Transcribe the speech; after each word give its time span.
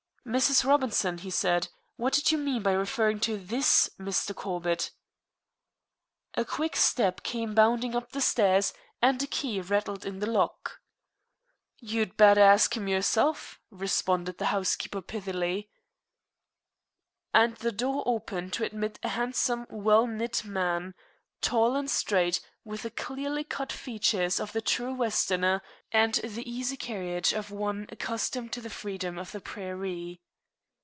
"Mrs. 0.23 0.63
Robinson," 0.63 1.17
he 1.17 1.31
said, 1.31 1.67
"what 1.97 2.13
did 2.13 2.31
you 2.31 2.37
mean 2.37 2.61
by 2.61 2.73
referring 2.73 3.19
to 3.21 3.39
this 3.39 3.89
Mr. 3.99 4.35
Corbett?" 4.35 4.91
A 6.35 6.45
quick 6.45 6.75
step 6.75 7.23
came 7.23 7.55
bounding 7.55 7.95
up 7.95 8.11
the 8.11 8.21
stairs, 8.21 8.71
and 9.01 9.21
a 9.23 9.27
key 9.27 9.59
rattled 9.59 10.05
in 10.05 10.19
the 10.19 10.27
lock. 10.29 10.79
"You'd 11.79 12.17
betther 12.17 12.39
ax 12.43 12.67
him 12.71 12.87
yerself," 12.87 13.59
responded 13.71 14.37
the 14.37 14.45
housekeeper 14.55 15.01
pithily, 15.01 15.69
and 17.33 17.57
the 17.57 17.71
door 17.71 18.03
opened 18.05 18.53
to 18.53 18.63
admit 18.63 18.99
a 19.01 19.09
handsome, 19.09 19.65
well 19.71 20.05
knit 20.05 20.45
man, 20.45 20.93
tall 21.41 21.75
and 21.75 21.89
straight, 21.89 22.39
with 22.63 22.83
the 22.83 22.91
clearly 22.91 23.43
cut 23.43 23.71
features 23.71 24.39
of 24.39 24.51
the 24.53 24.61
true 24.61 24.93
Westerner, 24.93 25.59
and 25.91 26.13
the 26.23 26.47
easy 26.47 26.77
carriage 26.77 27.33
of 27.33 27.49
one 27.49 27.87
accustomed 27.91 28.53
to 28.53 28.61
the 28.61 28.69
freedom 28.69 29.17
of 29.17 29.31
the 29.31 29.41
prairie. 29.41 30.21